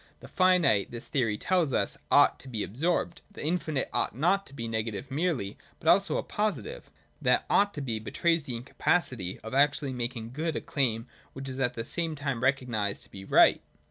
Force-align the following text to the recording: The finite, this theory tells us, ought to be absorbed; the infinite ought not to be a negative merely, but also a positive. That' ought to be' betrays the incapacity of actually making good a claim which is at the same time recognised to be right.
The 0.19 0.27
finite, 0.27 0.89
this 0.89 1.09
theory 1.09 1.37
tells 1.37 1.73
us, 1.73 1.95
ought 2.09 2.39
to 2.39 2.47
be 2.47 2.63
absorbed; 2.63 3.21
the 3.31 3.43
infinite 3.45 3.87
ought 3.93 4.17
not 4.17 4.47
to 4.47 4.53
be 4.55 4.65
a 4.65 4.67
negative 4.67 5.11
merely, 5.11 5.59
but 5.79 5.87
also 5.87 6.17
a 6.17 6.23
positive. 6.23 6.89
That' 7.21 7.45
ought 7.51 7.71
to 7.75 7.81
be' 7.81 7.99
betrays 7.99 8.45
the 8.45 8.55
incapacity 8.55 9.39
of 9.41 9.53
actually 9.53 9.93
making 9.93 10.31
good 10.31 10.55
a 10.55 10.61
claim 10.61 11.05
which 11.33 11.47
is 11.47 11.59
at 11.59 11.75
the 11.75 11.85
same 11.85 12.15
time 12.15 12.41
recognised 12.41 13.03
to 13.03 13.11
be 13.11 13.23
right. 13.23 13.61